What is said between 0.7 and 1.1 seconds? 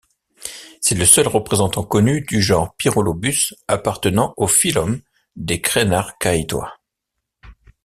C'est le